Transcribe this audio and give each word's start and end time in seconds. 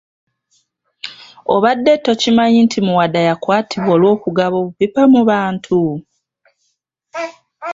Obadde 1.55 1.93
tokimanyi 2.05 2.59
nti 2.65 2.79
Muwada 2.85 3.19
yakwatibwa 3.27 3.91
olw’okugaba 3.95 4.55
obupipa 4.63 5.01
mu 5.13 5.21
bantu. 5.29 5.81